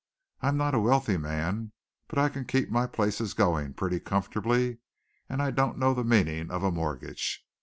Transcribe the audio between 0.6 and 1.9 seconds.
a wealthy man,